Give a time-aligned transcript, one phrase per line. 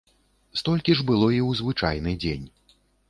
[0.61, 2.45] Столькі ж было і ў звычайны дзень.